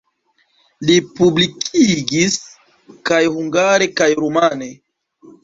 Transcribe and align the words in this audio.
Li 0.89 0.95
publikigis 1.19 2.39
kaj 3.11 3.21
hungare 3.37 3.91
kaj 4.01 4.11
rumane. 4.23 4.73